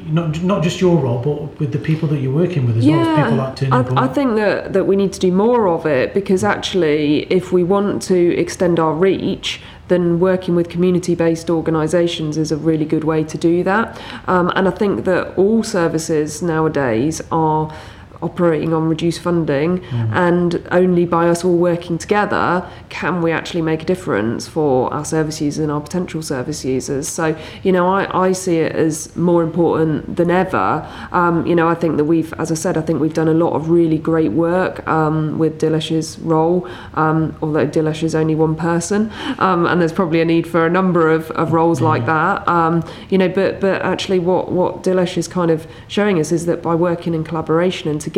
[0.07, 3.01] not not just your role, but with the people that you're working with as well
[3.01, 3.99] as people like Turning Point.
[3.99, 7.53] I, I think that, that we need to do more of it because actually, if
[7.53, 12.85] we want to extend our reach, then working with community based organisations is a really
[12.85, 14.01] good way to do that.
[14.27, 17.75] Um, and I think that all services nowadays are
[18.23, 23.83] operating on reduced funding and only by us all working together can we actually make
[23.83, 27.09] a difference for our service users and our potential service users.
[27.09, 30.87] So you know I, I see it as more important than ever.
[31.13, 33.35] Um, you know I think that we've as I said I think we've done a
[33.35, 38.57] lot of really great work um, with Dilesh's role um, although Dilesh is only one
[38.57, 42.47] person um, and there's probably a need for a number of, of roles like that.
[42.49, 46.47] Um, you know but but actually what what Dilesh is kind of showing us is
[46.47, 48.10] that by working in collaboration and together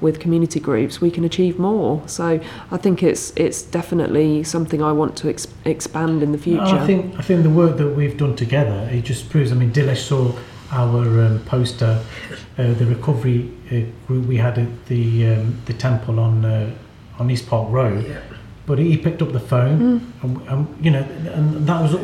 [0.00, 4.92] with community groups we can achieve more so I think it's it's definitely something I
[4.92, 8.16] want to ex- expand in the future I think I think the work that we've
[8.16, 9.52] done together it just proves.
[9.52, 10.32] I mean, Dilesh saw
[10.70, 12.02] our um, poster,
[12.58, 16.70] uh, the recovery uh, group we had at the um, the temple on uh,
[17.18, 18.06] on East Park Road.
[18.06, 18.20] Yeah.
[18.66, 20.00] But he picked up the phone, Mm.
[20.24, 21.02] And, and you know,
[21.34, 22.00] and that was all,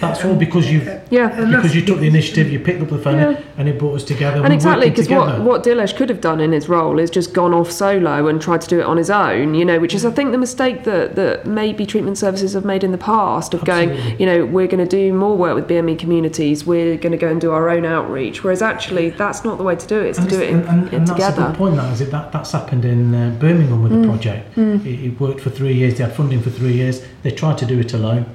[0.00, 3.18] that's all because you yeah because you took the initiative, you picked up the phone,
[3.18, 3.40] Yeah.
[3.56, 4.36] and it brought us together.
[4.36, 5.44] And we're exactly, because what, together.
[5.44, 8.60] what Dilesh could have done in his role is just gone off solo and tried
[8.62, 11.14] to do it on his own, you know, which is, I think, the mistake that,
[11.16, 14.86] that maybe treatment services have made in the past of going, you know, we're going
[14.86, 17.84] to do more work with BME communities, we're going to go and do our own
[17.84, 18.44] outreach.
[18.44, 20.58] Whereas actually, that's not the way to do it, it's to And do it in,
[20.60, 21.46] it's- and, and, in and that's a together.
[21.48, 21.76] good point.
[21.76, 22.10] That is it.
[22.10, 24.02] That that's happened in uh, Birmingham with Mm.
[24.02, 24.58] the project.
[24.58, 25.96] It, it worked for three years.
[25.98, 27.02] They had funding for three years.
[27.24, 28.26] They tried to do it alone,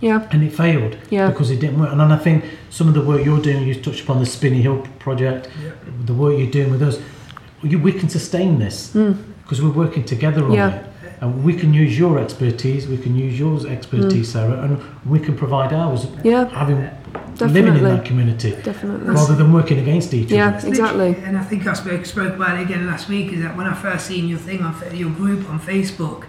[0.00, 1.28] Yeah, and it failed Yeah.
[1.30, 1.90] because it didn't work.
[1.92, 4.78] And I think some of the work you're doing, you touched upon the Spinney Hill
[5.00, 5.70] project, Yeah.
[6.06, 6.98] the work you're doing with us.
[7.62, 8.76] We can sustain this
[9.42, 10.54] because we're working together on Mm.
[10.62, 10.74] Yeah.
[10.76, 10.82] it.
[11.22, 14.78] And we can use your expertise, we can use yours expertise, Sarah, and
[15.12, 16.00] we can provide ours.
[16.06, 16.24] Mm.
[16.24, 16.44] Yeah.
[16.62, 16.78] having
[17.40, 19.08] living in that community definitely.
[19.14, 20.36] rather than working against each other.
[20.36, 21.16] Yeah, Exactly.
[21.26, 23.32] And I think I spoke, spoke about it again last week.
[23.32, 26.20] Is that when I first seen your thing on your group on Facebook,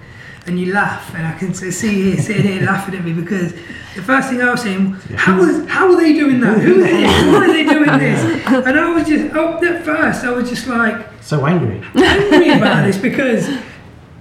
[0.47, 3.53] and you laugh, and I can see you sitting here laughing at me because
[3.95, 6.59] the first thing I was saying, how is how are they doing that?
[6.59, 7.25] Who is this?
[7.33, 8.47] Why are they doing this?
[8.47, 11.81] And I was just oh, at first I was just like So angry.
[11.95, 13.49] angry about this because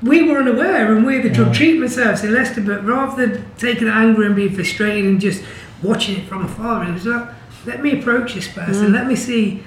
[0.02, 1.54] we were unaware and we're the drug Yeah.
[1.54, 5.42] treatment service in Leicester, but rather than taking that anger and being frustrated and just
[5.82, 7.28] watching it from afar, it was like,
[7.64, 8.92] let me approach this person, mm.
[8.92, 9.62] let me see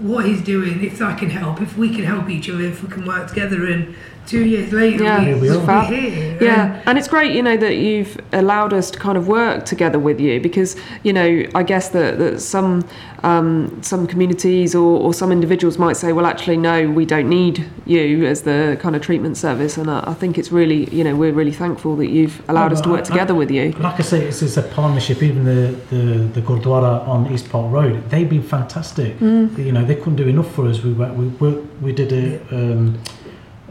[0.00, 2.88] what he's doing, if I can help, if we can help each other, if we
[2.88, 3.66] can work together.
[3.66, 3.94] And
[4.28, 5.66] two years later, Yeah, we, Here we we're are.
[5.66, 5.92] Fab.
[5.92, 6.38] here.
[6.40, 9.98] Yeah, and it's great, you know, that you've allowed us to kind of work together
[9.98, 12.84] with you because, you know, I guess that, that some
[13.24, 17.68] um, some communities or, or some individuals might say, well, actually, no, we don't need
[17.84, 19.76] you as the kind of treatment service.
[19.76, 22.80] And I, I think it's really, you know, we're really thankful that you've allowed us
[22.82, 23.72] to work I- together with you.
[23.72, 25.20] Like I say, it's, it's a partnership.
[25.20, 29.18] Even the, the, the Gurdwara on East Park Road, they've been fantastic.
[29.18, 29.58] Mm.
[29.58, 30.82] You know, they couldn't do enough for us.
[30.84, 31.50] We went- we we,
[31.82, 33.00] we did a um,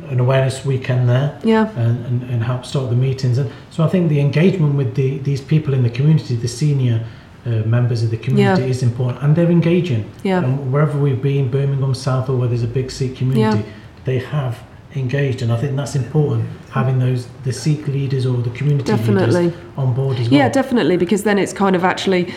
[0.10, 1.40] an awareness weekend there.
[1.44, 3.38] Yeah, And, and, and help start the meetings.
[3.38, 7.06] And so I think the engagement with the, these people in the community, the senior
[7.46, 8.68] uh, members of the community, Yeah.
[8.70, 9.24] is important.
[9.24, 10.10] And they're engaging.
[10.24, 13.64] yeah, And wherever we've been, Birmingham South or where there's a big Sikh community,
[14.06, 14.58] they have
[14.96, 15.42] engaged.
[15.42, 19.48] And I think that's important, having those the Sikh leaders or the community definitely.
[19.48, 20.40] leaders on board as well.
[20.40, 22.34] Yeah, definitely, because then it's kind of actually.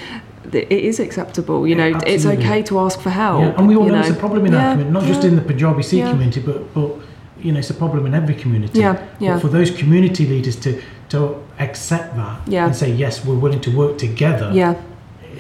[0.53, 1.87] It is acceptable, you know.
[1.89, 3.41] Yeah, it's okay to ask for help.
[3.43, 5.37] Yeah, and we all you know, it's a problem in our community, not just in
[5.37, 6.11] the Punjabi Sikh Yeah.
[6.11, 6.91] community, but but
[7.43, 8.81] you know, it's a problem in every community.
[8.81, 9.35] Yeah, yeah.
[9.35, 12.67] But for those community leaders to to accept that Yeah.
[12.67, 14.51] and say yes, we're willing to work together.
[14.55, 14.75] Yeah,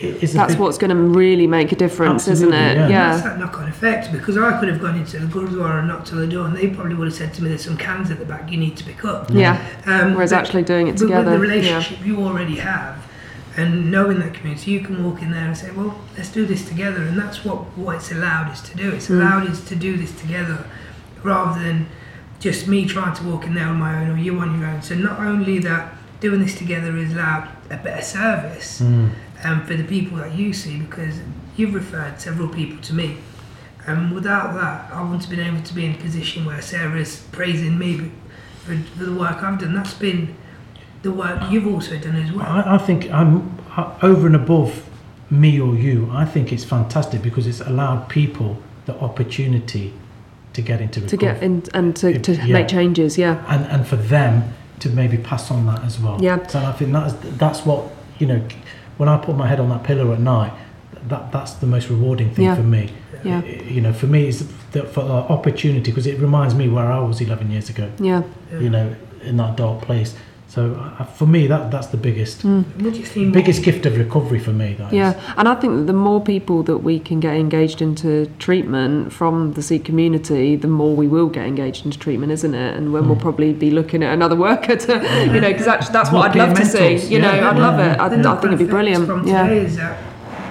[0.00, 2.76] it- that's big, what's going to really make a difference, isn't it?
[2.76, 2.88] yeah.
[2.88, 3.10] Yeah.
[3.12, 6.18] That's that knock-on effect because I could have gone into the Gurdwara and knocked on
[6.18, 8.24] the door, and they probably would have said to me, "There's some cans at the
[8.24, 9.58] back you need to pick up." Yeah.
[9.86, 11.30] Um, Whereas actually doing it but with together.
[11.30, 11.50] the yeah.
[11.50, 12.96] relationship you already have,
[13.56, 16.64] and knowing that community, you can walk in there and say, well, let's do this
[16.68, 17.02] together.
[17.02, 18.90] And that's what, what it's allowed us to do.
[18.90, 19.20] It's Mm.
[19.20, 20.58] allowed us to do this together
[21.22, 21.88] rather than
[22.38, 24.82] just me trying to walk in there on my own or you on your own.
[24.82, 29.10] So not only that doing this together is allowed a better service Mm.
[29.44, 31.20] um, for the people that you see because
[31.56, 33.18] you've referred several people to me.
[33.86, 37.24] And without that, I wouldn't have been able to be in a position where Sarah's
[37.32, 38.10] praising me
[38.64, 39.74] for, for the work I've done.
[39.74, 40.34] That's been
[41.02, 42.46] the work you've also done as well.
[42.46, 44.86] I, I think I'm uh, over and above
[45.30, 46.10] me or you.
[46.12, 49.94] I think it's fantastic because it's allowed people the opportunity
[50.52, 52.52] to get into to get in and to, to Yeah.
[52.54, 53.16] make changes.
[53.18, 56.18] Yeah, and and for them to maybe pass on that as well.
[56.22, 56.46] Yeah.
[56.46, 57.84] So I think that's that's what
[58.18, 58.42] you know.
[58.96, 60.52] When I put my head on that pillow at night,
[61.08, 62.54] that that's the most rewarding thing Yeah.
[62.56, 62.90] for me.
[63.24, 63.38] Yeah.
[63.38, 63.42] Uh,
[63.74, 67.00] you know, for me, it's the, for the opportunity because it reminds me where I
[67.00, 67.90] was 11 years ago.
[67.98, 68.22] yeah.
[68.52, 70.14] You know, in that dark place.
[70.50, 72.64] So uh, for me, that that's the biggest Mm.
[72.82, 73.32] What do you think?
[73.32, 74.74] biggest gift of recovery for me.
[74.74, 74.92] That is.
[74.94, 79.12] Yeah, and I think that the more people that we can get engaged into treatment
[79.12, 82.76] from the Sikh community, the more we will get engaged into treatment, isn't it?
[82.76, 83.20] And when we'll Mm.
[83.28, 84.92] probably be looking at another worker to,
[85.34, 86.78] you know, because actually that's what I'd love to peer see.
[86.80, 87.50] mentors, You know, yeah.
[87.50, 88.00] I'd love it.
[88.00, 89.06] I, The I think it'd be brilliant.
[89.06, 89.98] From Yeah, today is that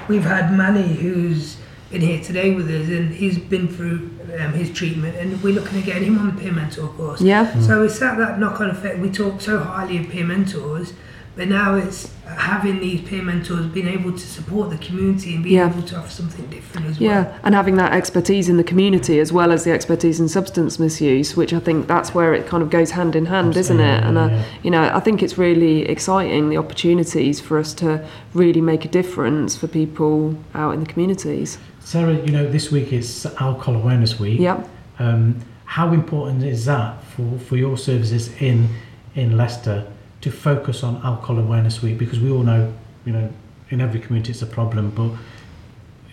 [0.08, 1.58] we've had Manny who's
[1.92, 5.80] been here today with us, and he's been through um, his treatment, and we're looking
[5.80, 7.22] at getting him on the peer mentor course.
[7.22, 9.00] yeah, So it's that, that knock-on effect.
[9.00, 10.94] We talk so highly of peer mentors,
[11.36, 15.56] but now it's having these peer mentors being able to support the community and being
[15.56, 15.70] Yeah.
[15.70, 17.10] able to offer something different as well.
[17.10, 20.80] yeah, and having that expertise in the community as well as the expertise in substance
[20.80, 24.04] misuse, which I think that's where it kind of goes hand in hand, isn't it?
[24.04, 24.42] And uh, Yeah.
[24.64, 28.90] you know, I think it's really exciting the opportunities for us to really make a
[28.90, 31.58] difference for people out in the communities.
[31.90, 34.40] Sarah, you know, this week is Alcohol Awareness Week.
[34.40, 34.64] Yeah.
[35.00, 38.70] Um, how important is that for, for your services in
[39.16, 39.88] in Leicester
[40.22, 41.98] to focus on Alcohol Awareness Week?
[41.98, 42.72] Because we all know,
[43.06, 43.34] you know,
[43.72, 45.10] in every community it's a problem, but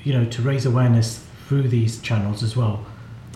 [0.02, 2.86] you know, to raise awareness through these channels as well,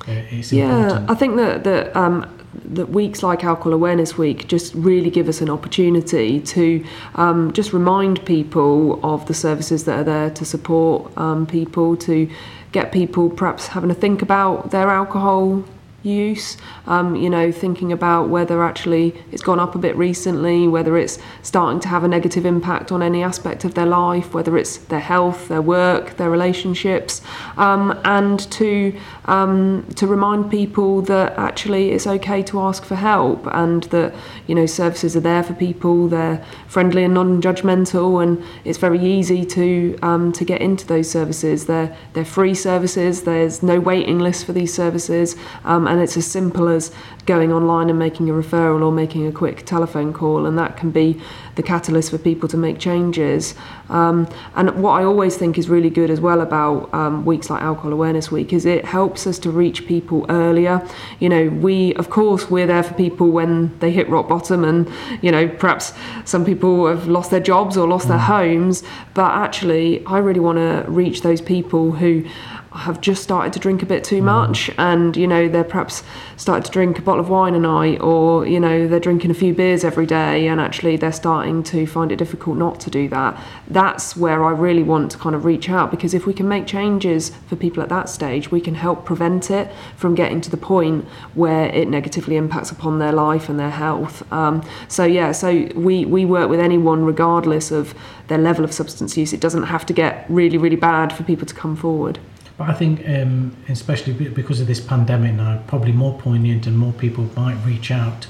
[0.09, 1.11] uh, it's Yeah, important.
[1.11, 5.40] I think that that um, that weeks like Alcohol Awareness Week just really give us
[5.40, 6.84] an opportunity to
[7.14, 12.28] um, just remind people of the services that are there to support um, people, to
[12.72, 15.64] get people perhaps having a think about their alcohol
[16.02, 20.96] use, um, you know, thinking about whether actually it's gone up a bit recently, whether
[20.96, 24.78] it's starting to have a negative impact on any aspect of their life, whether it's
[24.78, 27.20] their health, their work, their relationships,
[27.56, 33.46] um, and to um, to remind people that actually it's okay to ask for help
[33.52, 34.14] and that
[34.46, 39.44] you know services are there for people, they're friendly and non-judgmental, and it's very easy
[39.44, 41.66] to um, to get into those services.
[41.66, 43.22] They're they're free services.
[43.22, 46.92] There's no waiting list for these services, um, and it's as simple as
[47.26, 50.90] going online and making a referral or making a quick telephone call, and that can
[50.92, 51.20] be
[51.57, 53.57] the catalyst for people to make changes.
[53.88, 57.61] Um, and what I always think is really good as well about um, weeks like
[57.61, 60.87] Alcohol Awareness Week is it helps us to reach people earlier.
[61.18, 64.88] You know, we of course we're there for people when they hit rock bottom, and
[65.22, 65.92] you know perhaps
[66.24, 70.59] some people have lost their jobs or lost their homes, but actually I really want
[70.59, 72.24] to reach those people who
[72.72, 76.04] have just started to drink a bit too much and you know they're perhaps
[76.37, 79.35] started to drink a bottle of wine a night or you know they're drinking a
[79.35, 83.09] few beers every day and actually they're starting to find it difficult not to do
[83.09, 83.37] that.
[83.66, 86.66] That's where I really want to kind of reach out because if we can make
[86.66, 90.56] changes for people at that stage we can help prevent it from getting to the
[90.56, 91.04] point
[91.35, 94.30] where it negatively impacts upon their life and their health.
[94.33, 97.94] Um, so yeah so we we work with anyone regardless of
[98.28, 99.33] their level of substance use.
[99.33, 102.20] It doesn't have to get really really bad for people to come forward
[102.60, 106.92] But I think, um, especially because of this pandemic now, probably more poignant and more
[106.92, 108.26] people might reach out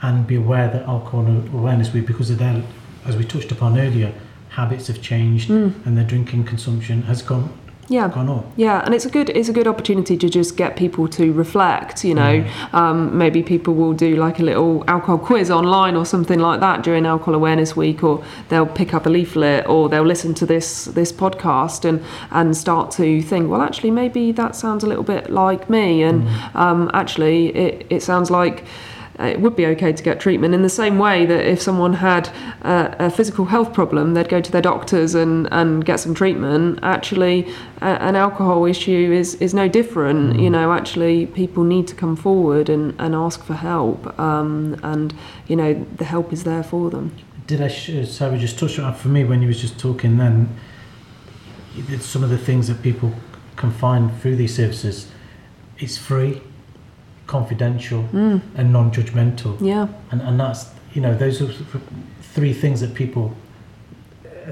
[0.00, 2.62] and be aware that Alcohol Awareness Week, because of their,
[3.04, 4.14] as we touched upon earlier,
[4.50, 7.52] habits have changed and their drinking consumption has gone
[7.88, 8.44] yeah gone up.
[8.56, 12.04] Yeah, and it's a good it's a good opportunity to just get people to reflect.
[12.04, 16.38] You know, um, maybe people will do like a little alcohol quiz online or something
[16.38, 20.34] like that during Alcohol Awareness Week, or they'll pick up a leaflet, or they'll listen
[20.34, 24.86] to this this podcast and and start to think, well, actually, maybe that sounds a
[24.86, 28.64] little bit like me, and um, actually, it it sounds like
[29.20, 31.94] uh, it would be okay to get treatment in the same way that if someone
[31.94, 32.28] had
[32.62, 36.78] uh, a physical health problem, they'd go to their doctors and, and get some treatment.
[36.82, 37.46] Actually,
[37.80, 40.38] a, an alcohol issue is, is no different.
[40.40, 45.14] You know, actually, people need to come forward and, and ask for help, um, and
[45.46, 47.14] you know, the help is there for them.
[47.46, 50.48] Did I, uh, Sarah, just touch on for me when you was just talking then,
[52.00, 53.12] some of the things that people
[53.56, 55.08] can find through these services.
[55.78, 56.40] It's free,
[57.26, 58.40] confidential, mm.
[58.54, 59.60] and non-judgmental.
[59.60, 61.50] Yeah, and and that's you know those are
[62.22, 63.34] three things that people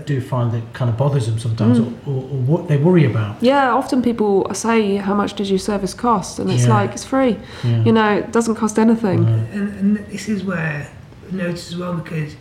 [0.07, 2.07] do find that kind of bothers them sometimes, mm.
[2.07, 3.43] or, or, or what they worry about.
[3.43, 6.81] Yeah, often people say, "How much does your service cost?" And it's Yeah.
[6.81, 7.37] like it's free.
[7.65, 7.85] Yeah.
[7.85, 9.25] You know, it doesn't cost anything.
[9.25, 9.33] No.
[9.53, 10.89] And, and this is where
[11.31, 12.35] I notice as well because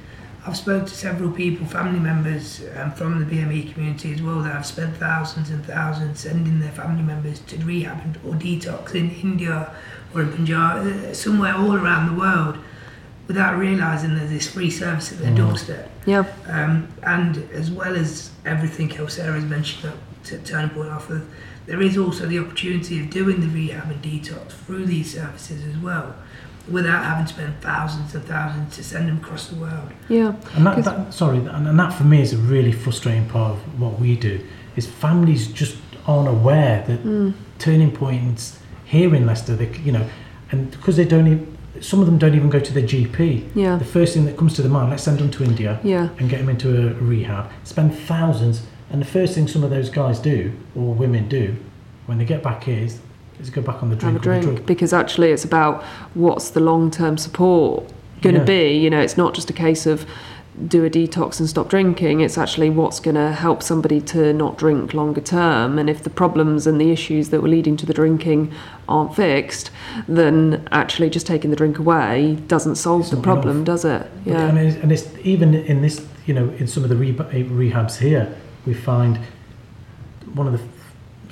[0.45, 4.53] I've spoken to several people, family members um, from the BME community as well, that
[4.53, 9.11] have spent thousands and thousands sending their family members to rehab and, or detox in
[9.11, 9.71] India
[10.15, 12.57] or in Punjab, uh, somewhere all around the world,
[13.27, 15.37] without realising there's this free service at their Mm.
[15.37, 15.91] doorstep.
[16.07, 20.89] Yeah, Um, and as well as everything else Sarah has mentioned that t- turning point
[20.89, 21.21] offer,
[21.67, 25.77] there is also the opportunity of doing the rehab and detox through these services as
[25.77, 26.15] well,
[26.70, 29.89] without having to spend thousands and thousands to send them across the world.
[30.09, 33.26] yeah, And that, 'Cause- that sorry, and, and that for me is a really frustrating
[33.26, 34.39] part of what we do.
[34.76, 35.76] Is families just
[36.07, 37.34] aren't aware that Mm.
[37.59, 40.05] turning points here in Leicester, they, c- you know,
[40.51, 41.47] and because they don't, even,
[41.80, 43.45] some of them don't even go to their GP.
[43.55, 46.09] yeah, The first thing that comes to their mind, let's send them to India yeah,
[46.20, 47.49] and get them into a rehab.
[47.64, 51.55] Spend thousands, and the first thing some of those guys do or women do
[52.05, 52.99] when they get back here is,
[53.41, 54.25] is go back on the have drink.
[54.25, 55.83] a or the drink because actually it's about
[56.13, 58.45] what's the long-term support going to Yeah.
[58.45, 58.77] be.
[58.77, 60.05] You know, it's not just a case of
[60.67, 62.19] do a detox and stop drinking.
[62.19, 65.79] It's actually what's going to help somebody to not drink longer term.
[65.79, 68.51] And if the problems and the issues that were leading to the drinking
[68.89, 69.71] aren't fixed,
[70.09, 73.65] then actually just taking the drink away doesn't solve It's the problem, enough.
[73.65, 74.07] does it?
[74.25, 74.47] But- Yeah.
[74.49, 77.97] And it's, and it's even in this, you know, in some of the eh, rehabs
[77.97, 78.27] here,
[78.65, 79.19] we find
[80.35, 80.59] one of the,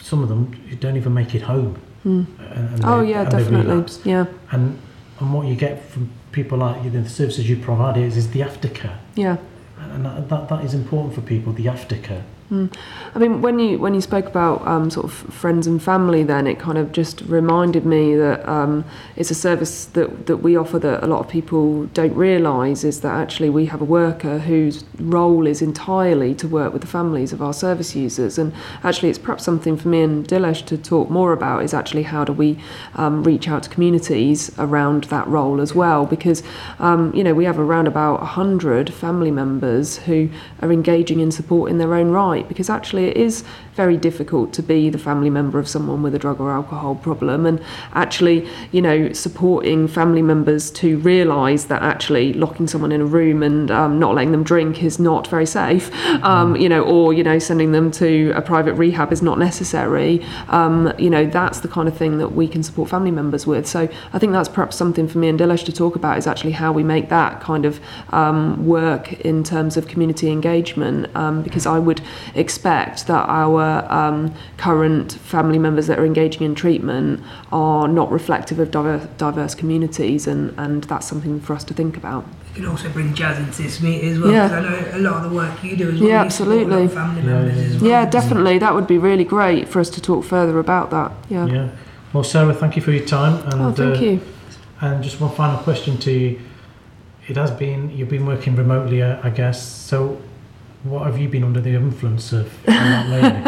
[0.02, 1.78] some of them you don't even make it home.
[2.06, 2.26] Mm.
[2.40, 3.86] And, and Oh they- yeah, definitely.
[4.10, 4.78] Yeah, And
[5.20, 8.40] and what you get from people like you, the services you provide is, is the
[8.42, 9.36] aftercare, yeah.
[9.94, 11.52] and that, that that is important for people.
[11.54, 12.24] The aftercare.
[12.52, 16.48] I mean, when you when you spoke about um, sort of friends and family, then
[16.48, 18.86] it kind of just reminded me that um,
[19.16, 23.02] it's a service that, that we offer that a lot of people don't realise is
[23.02, 27.32] that actually we have a worker whose role is entirely to work with the families
[27.34, 28.52] of our service users, and
[28.84, 32.24] actually it's perhaps something for me and Dilesh to talk more about is actually how
[32.24, 32.58] do we
[32.96, 36.42] um, reach out to communities around that role as well, because
[36.80, 40.30] um, you know we have around about hundred family members who
[40.64, 43.44] are engaging in support in their own right because actually it is
[43.84, 47.46] very difficult to be the family member of someone with a drug or alcohol problem.
[47.46, 47.58] And
[47.94, 48.40] actually
[48.72, 53.72] you know supporting family members to realize that actually locking someone in a room and
[53.72, 55.86] um, not letting them drink is not very safe
[56.32, 60.12] um, you know or you know sending them to a private rehab is not necessary.
[60.50, 63.66] Um, you know that's the kind of thing that we can support family members with.
[63.76, 63.82] So
[64.14, 66.72] I think that's perhaps something for me and Dilesh to talk about is actually how
[66.80, 71.80] we make that kind of um, work in terms of community engagement um, because I
[71.80, 72.02] would
[72.36, 78.60] expect that our um, current family members that are engaging in treatment are not reflective
[78.60, 82.26] of diverse, diverse communities and, and that's something for us to think about.
[82.56, 84.48] You can also bring jazz into this meeting as well, Yeah.
[84.48, 86.10] because I know a lot of the work you do as well.
[86.10, 86.96] Yeah, you support a lot of absolutely.
[86.96, 87.82] family Yeah, members yeah, as yeah.
[87.82, 87.90] well.
[87.90, 88.58] Yeah, definitely.
[88.60, 91.12] That would be really great for us to talk further about that.
[91.30, 91.46] Yeah.
[91.46, 91.70] Yeah.
[92.12, 93.36] Well, Sarah, thank you for your time.
[93.52, 94.22] And, Oh, thank uh, you.
[94.82, 96.40] And just one final question to you.
[97.28, 99.64] It has been, you've been working remotely, uh, I guess.
[99.64, 100.20] So,
[100.84, 103.42] what have you been under the influence of lately?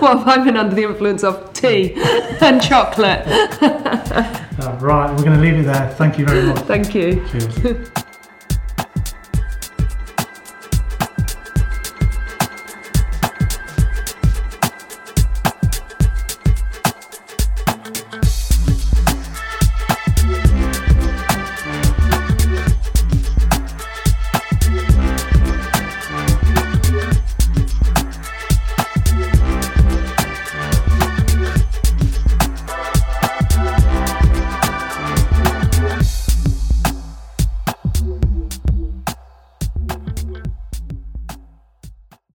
[0.00, 1.92] well, I've been under the influence of tea
[2.40, 3.22] and chocolate.
[3.26, 5.90] Uh, right, we're going to leave it there.
[5.94, 6.60] Thank you very much.
[6.60, 7.22] Thank you.
[7.28, 7.88] Cheers.